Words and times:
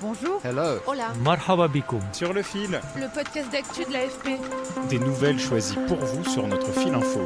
Bonjour. 0.00 0.40
Hello. 0.44 0.78
Hola. 0.86 1.08
Marhaba 1.24 1.66
bikoum. 1.68 2.00
Sur 2.12 2.32
le 2.32 2.42
fil, 2.42 2.80
Le 2.96 3.12
podcast 3.12 3.50
d'actu 3.50 3.84
de 3.88 3.92
l'AFP. 3.92 4.38
des 4.88 4.98
nouvelles 4.98 5.38
choisies 5.38 5.78
pour 5.88 5.96
vous 5.98 6.24
sur 6.24 6.46
notre 6.46 6.70
fil 6.72 6.94
info. 6.94 7.20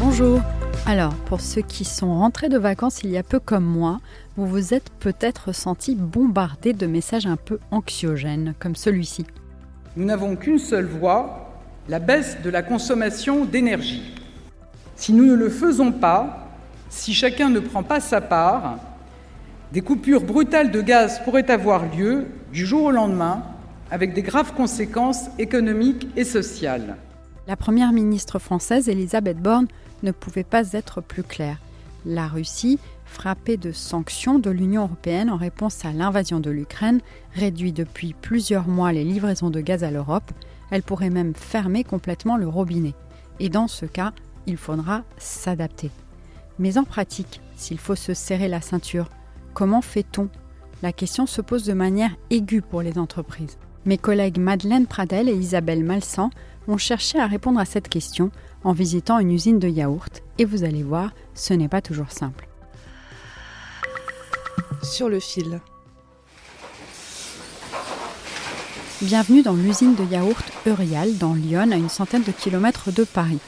Bonjour. 0.00 0.40
Alors, 0.86 1.14
pour 1.26 1.40
ceux 1.40 1.62
qui 1.62 1.84
sont 1.84 2.18
rentrés 2.18 2.48
de 2.48 2.58
vacances 2.58 3.02
il 3.02 3.10
y 3.10 3.18
a 3.18 3.22
peu 3.22 3.40
comme 3.40 3.64
moi, 3.64 4.00
vous 4.36 4.46
vous 4.46 4.72
êtes 4.72 4.90
peut-être 5.00 5.52
senti 5.52 5.94
bombardé 5.96 6.72
de 6.72 6.86
messages 6.86 7.26
un 7.26 7.36
peu 7.36 7.58
anxiogènes, 7.70 8.54
comme 8.60 8.76
celui-ci. 8.76 9.26
Nous 9.96 10.04
n'avons 10.04 10.36
qu'une 10.36 10.58
seule 10.58 10.86
voie, 10.86 11.50
la 11.88 11.98
baisse 11.98 12.40
de 12.42 12.50
la 12.50 12.62
consommation 12.62 13.44
d'énergie. 13.44 14.14
Si 14.96 15.12
nous 15.12 15.24
ne 15.26 15.34
le 15.34 15.48
faisons 15.50 15.92
pas, 15.92 16.48
si 16.88 17.12
chacun 17.14 17.50
ne 17.50 17.60
prend 17.60 17.82
pas 17.82 18.00
sa 18.00 18.20
part, 18.20 18.76
des 19.72 19.80
coupures 19.82 20.22
brutales 20.22 20.70
de 20.70 20.80
gaz 20.80 21.20
pourraient 21.24 21.50
avoir 21.50 21.94
lieu 21.94 22.26
du 22.52 22.64
jour 22.64 22.84
au 22.84 22.90
lendemain, 22.90 23.42
avec 23.90 24.14
des 24.14 24.22
graves 24.22 24.54
conséquences 24.54 25.26
économiques 25.38 26.08
et 26.16 26.24
sociales. 26.24 26.96
La 27.46 27.56
première 27.56 27.92
ministre 27.92 28.38
française, 28.38 28.88
Elisabeth 28.88 29.38
Borne, 29.38 29.68
ne 30.02 30.12
pouvait 30.12 30.44
pas 30.44 30.72
être 30.72 31.00
plus 31.00 31.22
claire. 31.22 31.58
La 32.06 32.28
Russie, 32.28 32.78
frappée 33.04 33.56
de 33.56 33.72
sanctions 33.72 34.38
de 34.38 34.50
l'Union 34.50 34.82
européenne 34.82 35.30
en 35.30 35.36
réponse 35.36 35.84
à 35.84 35.92
l'invasion 35.92 36.40
de 36.40 36.50
l'Ukraine, 36.50 37.00
réduit 37.34 37.72
depuis 37.72 38.14
plusieurs 38.14 38.68
mois 38.68 38.92
les 38.92 39.04
livraisons 39.04 39.50
de 39.50 39.60
gaz 39.60 39.82
à 39.84 39.90
l'Europe. 39.90 40.30
Elle 40.70 40.82
pourrait 40.82 41.10
même 41.10 41.34
fermer 41.34 41.84
complètement 41.84 42.36
le 42.36 42.48
robinet. 42.48 42.94
Et 43.40 43.48
dans 43.48 43.68
ce 43.68 43.86
cas, 43.86 44.12
il 44.46 44.56
faudra 44.56 45.02
s'adapter. 45.16 45.90
Mais 46.58 46.78
en 46.78 46.84
pratique, 46.84 47.40
s'il 47.56 47.78
faut 47.78 47.94
se 47.94 48.14
serrer 48.14 48.48
la 48.48 48.60
ceinture, 48.60 49.10
comment 49.58 49.82
fait-on? 49.82 50.28
La 50.84 50.92
question 50.92 51.26
se 51.26 51.40
pose 51.40 51.64
de 51.64 51.72
manière 51.72 52.12
aiguë 52.30 52.62
pour 52.62 52.80
les 52.80 52.96
entreprises. 52.96 53.58
Mes 53.86 53.98
collègues 53.98 54.38
Madeleine 54.38 54.86
Pradel 54.86 55.28
et 55.28 55.34
Isabelle 55.34 55.82
Malsan 55.82 56.30
ont 56.68 56.76
cherché 56.76 57.18
à 57.18 57.26
répondre 57.26 57.58
à 57.58 57.64
cette 57.64 57.88
question 57.88 58.30
en 58.62 58.72
visitant 58.72 59.18
une 59.18 59.32
usine 59.32 59.58
de 59.58 59.66
yaourt 59.66 60.22
et 60.38 60.44
vous 60.44 60.62
allez 60.62 60.84
voir, 60.84 61.10
ce 61.34 61.54
n'est 61.54 61.66
pas 61.66 61.80
toujours 61.80 62.12
simple. 62.12 62.46
Sur 64.84 65.08
le 65.08 65.18
fil. 65.18 65.60
Bienvenue 69.02 69.42
dans 69.42 69.54
l'usine 69.54 69.96
de 69.96 70.04
yaourt 70.04 70.52
Eurial 70.68 71.18
dans 71.18 71.34
Lyon, 71.34 71.72
à 71.72 71.76
une 71.76 71.88
centaine 71.88 72.22
de 72.22 72.30
kilomètres 72.30 72.92
de 72.92 73.02
Paris. 73.02 73.40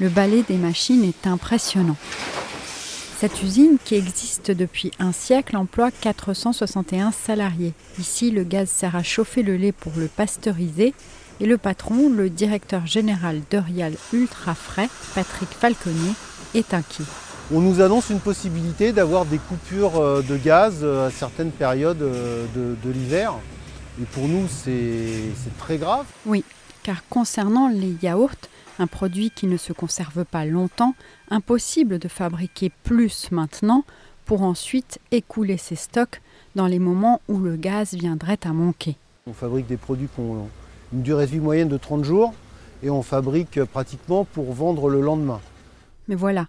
Le 0.00 0.08
balai 0.08 0.42
des 0.42 0.56
machines 0.56 1.04
est 1.04 1.26
impressionnant. 1.26 1.96
Cette 3.20 3.42
usine, 3.42 3.76
qui 3.84 3.96
existe 3.96 4.50
depuis 4.50 4.92
un 4.98 5.12
siècle, 5.12 5.54
emploie 5.54 5.90
461 5.90 7.12
salariés. 7.12 7.74
Ici, 7.98 8.30
le 8.30 8.44
gaz 8.44 8.70
sert 8.70 8.96
à 8.96 9.02
chauffer 9.02 9.42
le 9.42 9.58
lait 9.58 9.72
pour 9.72 9.92
le 9.98 10.06
pasteuriser 10.06 10.94
et 11.38 11.44
le 11.44 11.58
patron, 11.58 12.08
le 12.08 12.30
directeur 12.30 12.86
général 12.86 13.42
d'Eurial 13.50 13.92
Ultra 14.14 14.54
Frais, 14.54 14.88
Patrick 15.14 15.50
Falconier, 15.50 16.12
est 16.54 16.72
inquiet. 16.72 17.04
On 17.52 17.60
nous 17.60 17.82
annonce 17.82 18.08
une 18.08 18.20
possibilité 18.20 18.92
d'avoir 18.92 19.26
des 19.26 19.36
coupures 19.36 20.00
euh, 20.00 20.22
de 20.22 20.38
gaz 20.38 20.78
euh, 20.80 21.08
à 21.08 21.10
certaines 21.10 21.50
périodes 21.50 22.00
euh, 22.00 22.46
de, 22.56 22.74
de 22.82 22.90
l'hiver. 22.90 23.34
Et 24.00 24.06
pour 24.06 24.28
nous, 24.28 24.48
c'est 24.48 25.28
très 25.58 25.76
grave. 25.76 26.06
Oui, 26.24 26.42
car 26.82 27.06
concernant 27.08 27.68
les 27.68 27.96
yaourts, 28.02 28.30
un 28.78 28.86
produit 28.86 29.30
qui 29.30 29.46
ne 29.46 29.56
se 29.56 29.72
conserve 29.72 30.24
pas 30.24 30.44
longtemps, 30.44 30.94
impossible 31.30 31.98
de 31.98 32.08
fabriquer 32.08 32.70
plus 32.84 33.30
maintenant 33.30 33.84
pour 34.24 34.42
ensuite 34.42 34.98
écouler 35.10 35.56
ses 35.56 35.76
stocks 35.76 36.20
dans 36.54 36.66
les 36.66 36.78
moments 36.78 37.20
où 37.28 37.38
le 37.38 37.56
gaz 37.56 37.94
viendrait 37.94 38.38
à 38.44 38.52
manquer. 38.52 38.96
On 39.26 39.32
fabrique 39.32 39.66
des 39.66 39.76
produits 39.76 40.08
qui 40.14 40.20
ont 40.20 40.48
une 40.92 41.02
durée 41.02 41.26
de 41.26 41.32
vie 41.32 41.40
moyenne 41.40 41.68
de 41.68 41.76
30 41.76 42.04
jours 42.04 42.32
et 42.82 42.90
on 42.90 43.02
fabrique 43.02 43.62
pratiquement 43.64 44.24
pour 44.24 44.52
vendre 44.52 44.88
le 44.88 45.00
lendemain. 45.00 45.40
Mais 46.08 46.14
voilà, 46.14 46.46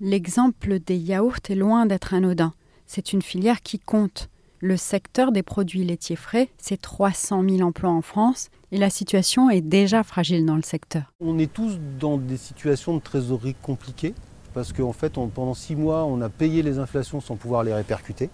l'exemple 0.00 0.78
des 0.80 0.96
yaourts 0.96 1.38
est 1.48 1.54
loin 1.54 1.86
d'être 1.86 2.14
anodin. 2.14 2.52
C'est 2.86 3.12
une 3.12 3.22
filière 3.22 3.62
qui 3.62 3.78
compte. 3.78 4.28
Le 4.60 4.76
secteur 4.76 5.30
des 5.30 5.44
produits 5.44 5.84
laitiers 5.84 6.16
frais, 6.16 6.48
c'est 6.58 6.80
300 6.80 7.44
000 7.48 7.60
emplois 7.60 7.90
en 7.90 8.02
France 8.02 8.50
et 8.72 8.78
la 8.78 8.90
situation 8.90 9.50
est 9.50 9.60
déjà 9.60 10.02
fragile 10.02 10.44
dans 10.44 10.56
le 10.56 10.62
secteur. 10.62 11.12
On 11.20 11.38
est 11.38 11.52
tous 11.52 11.78
dans 12.00 12.18
des 12.18 12.36
situations 12.36 12.96
de 12.96 13.00
trésorerie 13.00 13.54
compliquées 13.62 14.14
parce 14.54 14.72
qu'en 14.72 14.92
fait, 14.92 15.12
pendant 15.32 15.54
six 15.54 15.76
mois, 15.76 16.04
on 16.06 16.20
a 16.20 16.28
payé 16.28 16.62
les 16.62 16.80
inflations 16.80 17.20
sans 17.20 17.36
pouvoir 17.36 17.62
les 17.62 17.72
répercuter. 17.72 18.30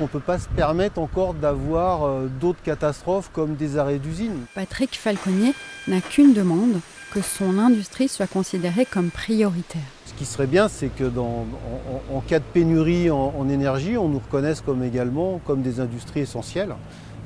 On 0.00 0.04
ne 0.04 0.08
peut 0.08 0.20
pas 0.20 0.38
se 0.38 0.48
permettre 0.48 0.98
encore 0.98 1.32
d'avoir 1.34 2.04
euh, 2.04 2.26
d'autres 2.40 2.62
catastrophes 2.62 3.30
comme 3.32 3.54
des 3.54 3.78
arrêts 3.78 3.98
d'usine. 3.98 4.44
Patrick 4.54 4.94
Falconier 4.96 5.54
n'a 5.88 6.00
qu'une 6.02 6.34
demande, 6.34 6.80
que 7.12 7.22
son 7.22 7.58
industrie 7.58 8.08
soit 8.08 8.26
considérée 8.26 8.84
comme 8.84 9.10
prioritaire. 9.10 9.80
Ce 10.04 10.12
qui 10.12 10.26
serait 10.26 10.46
bien, 10.46 10.68
c'est 10.68 10.88
que 10.88 11.04
dans- 11.04 11.46
en, 12.10 12.14
en- 12.14 12.16
en 12.18 12.20
cas 12.20 12.40
de 12.40 12.44
pénurie 12.44 13.10
en, 13.10 13.32
en 13.38 13.48
énergie, 13.48 13.96
on 13.96 14.08
nous 14.08 14.18
reconnaisse 14.18 14.60
comme 14.60 14.82
également 14.84 15.40
comme 15.46 15.62
des 15.62 15.80
industries 15.80 16.20
essentielles 16.20 16.74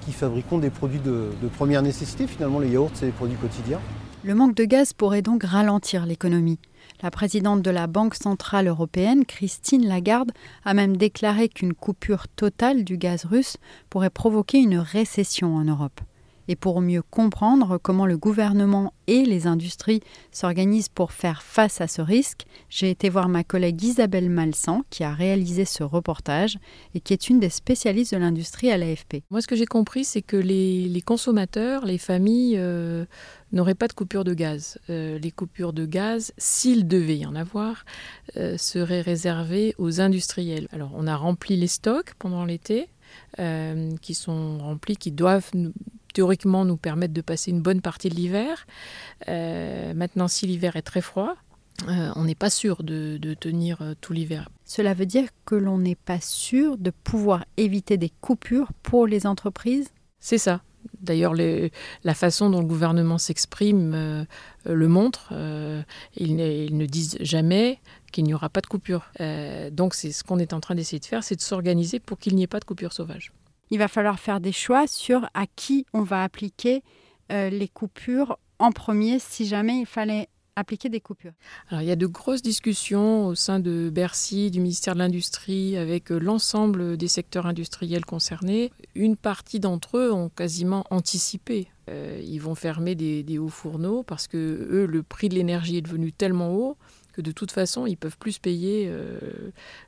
qui 0.02 0.12
fabriquons 0.12 0.58
des 0.58 0.70
produits 0.70 1.00
de, 1.00 1.28
de 1.42 1.48
première 1.48 1.82
nécessité. 1.82 2.26
Finalement, 2.28 2.60
les 2.60 2.68
yaourts, 2.68 2.90
c'est 2.94 3.06
des 3.06 3.12
produits 3.12 3.36
quotidiens. 3.36 3.80
Le 4.22 4.34
manque 4.34 4.54
de 4.54 4.64
gaz 4.64 4.92
pourrait 4.92 5.22
donc 5.22 5.42
ralentir 5.44 6.06
l'économie. 6.06 6.58
La 7.02 7.10
présidente 7.10 7.62
de 7.62 7.70
la 7.70 7.86
Banque 7.86 8.14
centrale 8.14 8.68
européenne, 8.68 9.24
Christine 9.24 9.86
Lagarde, 9.86 10.32
a 10.64 10.74
même 10.74 10.98
déclaré 10.98 11.48
qu'une 11.48 11.72
coupure 11.72 12.28
totale 12.28 12.84
du 12.84 12.98
gaz 12.98 13.24
russe 13.24 13.56
pourrait 13.88 14.10
provoquer 14.10 14.58
une 14.58 14.76
récession 14.76 15.56
en 15.56 15.64
Europe. 15.64 16.00
Et 16.50 16.56
pour 16.56 16.80
mieux 16.80 17.02
comprendre 17.02 17.78
comment 17.78 18.06
le 18.06 18.18
gouvernement 18.18 18.92
et 19.06 19.24
les 19.24 19.46
industries 19.46 20.00
s'organisent 20.32 20.88
pour 20.88 21.12
faire 21.12 21.42
face 21.42 21.80
à 21.80 21.86
ce 21.86 22.02
risque, 22.02 22.44
j'ai 22.68 22.90
été 22.90 23.08
voir 23.08 23.28
ma 23.28 23.44
collègue 23.44 23.80
Isabelle 23.84 24.28
Malsan, 24.28 24.82
qui 24.90 25.04
a 25.04 25.14
réalisé 25.14 25.64
ce 25.64 25.84
reportage 25.84 26.58
et 26.94 27.00
qui 27.00 27.12
est 27.12 27.28
une 27.28 27.38
des 27.38 27.50
spécialistes 27.50 28.14
de 28.14 28.18
l'industrie 28.18 28.72
à 28.72 28.78
l'AFP. 28.78 29.22
Moi, 29.30 29.42
ce 29.42 29.46
que 29.46 29.54
j'ai 29.54 29.64
compris, 29.64 30.02
c'est 30.04 30.22
que 30.22 30.36
les, 30.36 31.02
consommateurs, 31.06 31.84
les 31.84 31.98
familles, 31.98 32.56
euh, 32.58 33.04
n'auraient 33.52 33.74
pas 33.74 33.88
de 33.88 33.92
coupure 33.92 34.24
de 34.24 34.34
gaz. 34.34 34.78
Euh, 34.90 35.18
les 35.18 35.30
coupures 35.30 35.72
de 35.72 35.86
gaz, 35.86 36.32
s'il 36.38 36.86
devait 36.86 37.18
y 37.18 37.26
en 37.26 37.34
avoir, 37.34 37.84
euh, 38.36 38.56
seraient 38.58 39.00
réservées 39.00 39.74
aux 39.78 40.00
industriels. 40.00 40.68
Alors, 40.72 40.92
on 40.94 41.06
a 41.06 41.16
rempli 41.16 41.56
les 41.56 41.66
stocks 41.66 42.14
pendant 42.18 42.44
l'été, 42.44 42.88
euh, 43.38 43.90
qui 44.02 44.14
sont 44.14 44.58
remplis, 44.58 44.96
qui 44.96 45.10
doivent 45.12 45.50
nous- 45.54 45.72
théoriquement 46.14 46.64
nous 46.64 46.76
permettre 46.76 47.14
de 47.14 47.20
passer 47.20 47.50
une 47.50 47.62
bonne 47.62 47.80
partie 47.80 48.08
de 48.08 48.14
l'hiver. 48.14 48.66
Maintenant, 49.28 50.26
si 50.28 50.46
l'hiver 50.46 50.74
est 50.76 50.82
très 50.82 51.00
froid, 51.00 51.36
on 51.86 52.24
n'est 52.24 52.34
pas 52.34 52.50
sûr 52.50 52.82
de, 52.82 53.16
de 53.16 53.34
tenir 53.34 53.94
tout 54.00 54.12
l'hiver. 54.12 54.48
Cela 54.64 54.92
veut 54.92 55.06
dire 55.06 55.28
que 55.44 55.54
l'on 55.54 55.78
n'est 55.78 55.94
pas 55.94 56.20
sûr 56.20 56.78
de 56.78 56.90
pouvoir 56.90 57.44
éviter 57.56 57.96
des 57.96 58.10
coupures 58.20 58.72
pour 58.82 59.06
les 59.06 59.26
entreprises? 59.26 59.88
C'est 60.18 60.38
ça. 60.38 60.62
D'ailleurs, 61.00 61.34
la 61.34 62.14
façon 62.14 62.50
dont 62.50 62.60
le 62.60 62.66
gouvernement 62.66 63.18
s'exprime 63.18 63.92
euh, 63.94 64.24
euh, 64.66 64.74
le 64.74 64.88
montre. 64.88 65.30
Euh, 65.32 65.82
ils, 66.16 66.36
ne, 66.36 66.86
disent 66.86 67.16
jamais 67.20 67.78
qu'il 68.12 68.24
n'y 68.24 68.34
aura 68.34 68.48
pas 68.48 68.60
de 68.60 68.66
coupure. 68.66 69.10
Donc, 69.72 69.94
c'est 69.94 70.12
ce 70.12 70.24
qu'on 70.24 70.38
est 70.38 70.52
en 70.52 70.60
train 70.60 70.74
d'essayer 70.74 70.98
de 70.98 71.06
faire, 71.06 71.22
c'est 71.22 71.36
de 71.36 71.40
s'organiser 71.40 72.00
pour 72.00 72.18
qu'il 72.18 72.34
n'y 72.34 72.42
ait 72.42 72.48
pas 72.48 72.60
de 72.60 72.64
coupure 72.64 72.92
sauvage. 72.92 73.32
Il 73.70 73.78
va 73.78 73.88
falloir 73.88 74.18
faire 74.18 74.40
des 74.40 74.52
choix 74.52 74.86
sur 74.86 75.28
à 75.34 75.46
qui 75.46 75.86
on 75.92 76.02
va 76.02 76.24
appliquer 76.24 76.82
les 77.30 77.68
coupures 77.68 78.38
en 78.58 78.72
premier 78.72 79.20
si 79.20 79.46
jamais 79.46 79.78
il 79.78 79.86
fallait 79.86 80.28
appliquer 80.56 80.88
des 80.88 81.00
coupures. 81.00 81.32
Alors, 81.68 81.82
il 81.82 81.88
y 81.88 81.90
a 81.90 81.96
de 81.96 82.06
grosses 82.06 82.42
discussions 82.42 83.26
au 83.26 83.34
sein 83.34 83.60
de 83.60 83.90
Bercy, 83.92 84.50
du 84.50 84.60
ministère 84.60 84.94
de 84.94 85.00
l'Industrie, 85.00 85.76
avec 85.76 86.10
euh, 86.10 86.18
l'ensemble 86.18 86.96
des 86.96 87.08
secteurs 87.08 87.46
industriels 87.46 88.04
concernés. 88.04 88.72
Une 88.94 89.16
partie 89.16 89.60
d'entre 89.60 89.98
eux 89.98 90.12
ont 90.12 90.28
quasiment 90.28 90.84
anticipé. 90.90 91.68
Euh, 91.88 92.20
ils 92.22 92.40
vont 92.40 92.54
fermer 92.54 92.94
des, 92.94 93.22
des 93.22 93.38
hauts 93.38 93.48
fourneaux 93.48 94.02
parce 94.02 94.28
que 94.28 94.36
eux, 94.36 94.86
le 94.86 95.02
prix 95.02 95.28
de 95.28 95.34
l'énergie 95.34 95.76
est 95.76 95.82
devenu 95.82 96.12
tellement 96.12 96.52
haut 96.54 96.76
de 97.20 97.32
toute 97.32 97.52
façon, 97.52 97.86
ils 97.86 97.96
peuvent 97.96 98.18
plus 98.18 98.38
payer 98.38 98.86
euh, 98.88 99.18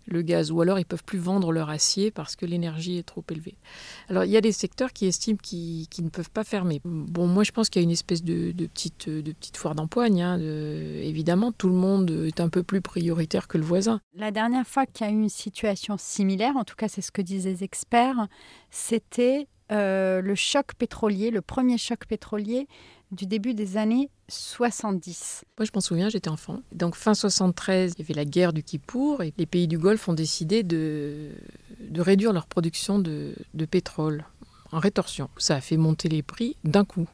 le 0.06 0.22
gaz, 0.22 0.50
ou 0.50 0.60
alors 0.60 0.78
ils 0.78 0.84
peuvent 0.84 1.04
plus 1.04 1.18
vendre 1.18 1.52
leur 1.52 1.70
acier 1.70 2.10
parce 2.10 2.36
que 2.36 2.46
l'énergie 2.46 2.98
est 2.98 3.02
trop 3.02 3.24
élevée. 3.30 3.56
Alors 4.08 4.24
il 4.24 4.30
y 4.30 4.36
a 4.36 4.40
des 4.40 4.52
secteurs 4.52 4.92
qui 4.92 5.06
estiment 5.06 5.38
qu'ils 5.40 5.86
ne 6.00 6.10
peuvent 6.10 6.30
pas 6.30 6.44
fermer. 6.44 6.80
Bon, 6.84 7.26
moi 7.26 7.44
je 7.44 7.52
pense 7.52 7.68
qu'il 7.68 7.80
y 7.80 7.84
a 7.84 7.86
une 7.86 7.90
espèce 7.90 8.22
de, 8.22 8.52
petite, 8.52 9.08
de 9.08 9.32
petite 9.32 9.56
foire 9.56 9.74
d'empoigne. 9.74 10.22
Hein, 10.22 10.38
évidemment, 10.38 11.52
tout 11.52 11.68
le 11.68 11.74
monde 11.74 12.10
est 12.10 12.40
un 12.40 12.48
peu 12.48 12.62
plus 12.62 12.80
prioritaire 12.80 13.48
que 13.48 13.58
le 13.58 13.64
voisin. 13.64 14.00
La 14.14 14.30
dernière 14.30 14.66
fois 14.66 14.86
qu'il 14.86 15.06
y 15.06 15.10
a 15.10 15.12
eu 15.12 15.16
une 15.16 15.28
situation 15.28 15.96
similaire, 15.98 16.56
en 16.56 16.64
tout 16.64 16.76
cas 16.76 16.88
c'est 16.88 17.02
ce 17.02 17.12
que 17.12 17.22
disent 17.22 17.46
les 17.46 17.64
experts, 17.64 18.28
c'était 18.70 19.46
euh, 19.72 20.20
le 20.20 20.34
choc 20.34 20.74
pétrolier, 20.74 21.30
le 21.30 21.40
premier 21.40 21.78
choc 21.78 22.06
pétrolier 22.06 22.68
du 23.12 23.26
début 23.26 23.54
des 23.54 23.76
années 23.76 24.10
70. 24.28 25.44
Moi, 25.58 25.66
je 25.66 25.70
m'en 25.74 25.80
souviens, 25.80 26.08
j'étais 26.08 26.30
enfant. 26.30 26.62
Donc, 26.72 26.96
fin 26.96 27.14
73, 27.14 27.94
il 27.96 28.00
y 28.00 28.02
avait 28.02 28.14
la 28.14 28.24
guerre 28.24 28.52
du 28.52 28.62
Kippour 28.62 29.22
et 29.22 29.32
les 29.36 29.46
pays 29.46 29.68
du 29.68 29.78
Golfe 29.78 30.08
ont 30.08 30.14
décidé 30.14 30.62
de, 30.62 31.30
de 31.80 32.00
réduire 32.00 32.32
leur 32.32 32.46
production 32.46 32.98
de, 32.98 33.34
de 33.54 33.64
pétrole 33.66 34.24
en 34.72 34.78
rétorsion. 34.78 35.28
Ça 35.36 35.56
a 35.56 35.60
fait 35.60 35.76
monter 35.76 36.08
les 36.08 36.22
prix 36.22 36.56
d'un 36.64 36.84
coup. 36.84 37.08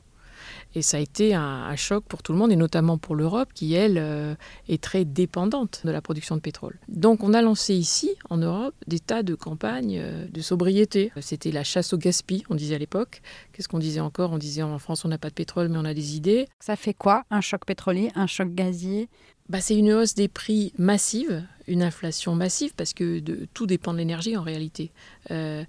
Et 0.75 0.83
ça 0.83 0.99
a 0.99 1.01
été 1.01 1.35
un, 1.35 1.75
choc 1.77 2.05
pour 2.05 2.23
tout 2.23 2.33
le 2.33 2.39
monde, 2.39 2.53
et 2.53 2.57
notamment 2.57 2.99
pour 2.99 3.15
l'Europe, 3.15 3.49
qui, 3.55 3.75
elle, 3.75 3.99
euh, 3.99 4.35
est 4.69 4.83
très 4.83 5.05
dépendante 5.05 5.83
de 5.85 5.91
la 5.91 6.01
production 6.01 6.37
de 6.37 6.41
pétrole. 6.41 6.79
Donc 6.89 7.23
on 7.23 7.35
a 7.35 7.43
lancé 7.43 7.75
ici, 7.75 8.11
en 8.31 8.37
Europe, 8.39 8.75
des 8.87 9.01
tas 9.01 9.23
de 9.23 9.35
campagnes 9.35 9.99
euh, 9.99 10.27
de 10.29 10.41
sobriété. 10.41 11.13
C'était 11.21 11.53
la 11.53 11.65
chasse 11.65 11.93
au 11.93 11.99
gaspillage, 11.99 12.47
on 12.51 12.55
disait 12.55 12.75
à 12.75 12.79
l'époque. 12.79 13.23
Qu'est-ce 13.53 13.69
qu'on 13.69 13.79
disait 13.79 14.01
encore? 14.01 14.33
On 14.33 14.39
disait 14.39 14.63
en 14.63 14.79
France, 14.79 15.05
on 15.05 15.09
n'a 15.09 15.19
pas 15.19 15.31
de 15.31 15.35
pétrole, 15.35 15.69
mais 15.69 15.79
on 15.79 15.85
a 15.85 15.95
des 15.95 16.17
idées. 16.17 16.49
Ça 16.61 16.77
fait 16.77 16.95
quoi? 16.95 17.25
Un 17.31 17.41
choc 17.41 17.65
pétrolier, 17.65 18.11
un 18.15 18.27
choc 18.27 18.55
gazier? 18.55 19.09
Bah, 19.49 19.61
c'est 19.63 19.77
une 19.77 19.93
hausse 19.93 20.15
des 20.15 20.29
prix 20.29 20.73
massive, 20.77 21.43
une 21.69 21.83
inflation 21.83 22.35
massive, 22.35 22.75
parce 22.75 22.95
que 22.95 23.21
tout 23.55 23.67
dépend 23.67 23.93
de 23.93 23.99
l'énergie 23.99 24.37
en 24.37 24.43
réalité. 24.43 24.91
Euh, 25.31 25.65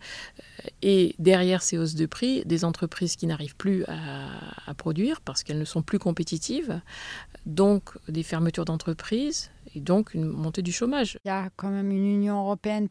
et 0.82 1.16
derrière 1.20 1.62
ces 1.62 1.78
hausses 1.78 1.96
de 1.96 2.06
prix, 2.06 2.44
des 2.46 2.66
entreprises 2.66 3.16
qui 3.16 3.28
n'arrivent 3.28 3.56
plus 3.56 3.84
à, 3.88 4.74
produire 4.78 5.20
parce 5.22 5.44
qu'elles 5.44 5.60
ne 5.60 5.66
sont 5.66 5.82
plus 5.82 6.00
compétitives, 6.00 6.80
donc 7.46 7.98
des 8.08 8.24
fermetures 8.24 8.66
d'entreprises 8.66 9.52
et 9.76 9.80
donc 9.80 10.14
une 10.14 10.26
montée 10.26 10.62
du 10.62 10.72
chômage. 10.72 11.18
Il 11.26 11.28
y 11.28 11.32
a 11.32 11.50
quand 11.56 11.70
même 11.70 11.92
une 11.92 12.06
Union 12.06 12.40
européenne 12.40 12.88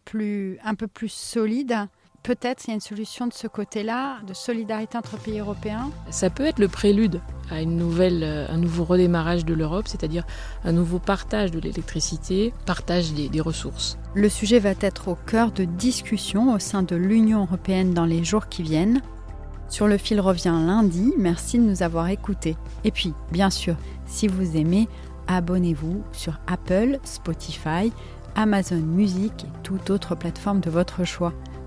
un 0.65 0.75
peu 0.75 0.87
plus 0.87 1.09
solide 1.09 1.89
peut-être 2.23 2.65
il 2.65 2.69
y 2.69 2.71
a 2.73 2.75
une 2.75 2.81
solution 2.81 3.27
de 3.27 3.33
ce 3.33 3.47
côté-là, 3.47 4.19
de 4.27 4.35
solidarité 4.35 4.99
entre 4.99 5.17
pays 5.17 5.39
européens. 5.39 5.91
Ça 6.11 6.31
peut 6.31 6.45
être 6.45 6.59
le 6.59 6.69
prélude 6.69 7.21
à 7.51 7.63
une 7.63 7.77
nouvelle, 7.77 8.23
euh, 8.23 8.47
un 8.49 8.59
nouveau 8.59 8.85
redémarrage 8.85 9.45
de 9.45 9.55
l'Europe, 9.55 9.89
c'est-à-dire 9.89 10.25
un 10.65 10.73
nouveau 10.73 10.99
partage 10.99 11.51
de 11.51 11.59
l'électricité, 11.59 12.53
partage 12.67 13.13
des, 13.13 13.29
des, 13.29 13.41
ressources. 13.41 13.99
Le 14.15 14.29
sujet 14.29 14.59
va 14.59 14.75
être 14.81 15.09
au 15.09 15.15
cœur 15.15 15.53
de 15.53 15.65
discussions 15.65 16.55
au 16.55 16.59
sein 16.59 16.83
de 16.83 16.97
l'Union 16.97 17.43
européenne 17.43 17.95
dans 17.95 18.05
les 18.05 18.25
jours 18.25 18.49
qui 18.49 18.63
viennent. 18.63 19.01
Sur 19.69 19.87
le 19.87 19.99
fil 19.99 20.21
revient 20.21 20.55
lundi, 20.67 21.13
merci 21.19 21.59
de 21.59 21.65
nous 21.65 21.83
avoir 21.83 22.09
écoutés. 22.09 22.57
Et 22.85 22.91
puis, 22.91 23.13
bien 23.33 23.51
sûr, 23.51 23.77
si 24.07 24.27
vous 24.27 24.57
aimez, 24.57 24.89
abonnez-vous 25.27 26.03
sur 26.13 26.39
Apple, 26.47 26.99
Spotify, 27.05 27.93
Amazon 28.35 28.81
Music 28.81 29.33
et 29.45 29.63
toute 29.63 29.91
autre 29.91 30.15
plateforme 30.15 30.61
de 30.61 30.71
votre 30.71 31.05
choix. 31.05 31.35